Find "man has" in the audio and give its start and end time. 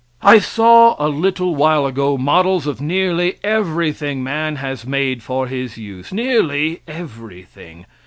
4.23-4.83